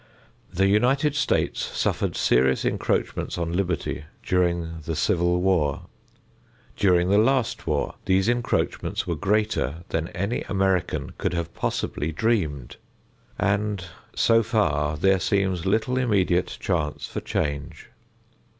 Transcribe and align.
The 0.51 0.65
United 0.65 1.13
States 1.13 1.63
suffered 1.63 2.15
serious 2.15 2.65
encroachments 2.65 3.37
on 3.37 3.53
liberty 3.53 4.05
during 4.23 4.79
the 4.83 4.95
Civil 4.95 5.41
War. 5.43 5.83
During 6.75 7.09
the 7.11 7.19
last 7.19 7.67
war, 7.67 7.93
these 8.05 8.27
encroachments 8.27 9.05
were 9.05 9.13
greater 9.15 9.83
than 9.89 10.07
any 10.07 10.41
American 10.49 11.11
could 11.19 11.33
have 11.35 11.53
possibly 11.53 12.11
dreamed; 12.11 12.77
and 13.37 13.85
so 14.15 14.41
far 14.41 14.97
there 14.97 15.19
seems 15.19 15.67
little 15.67 15.99
immediate 15.99 16.57
chance 16.59 17.05
for 17.05 17.19
change. 17.19 17.89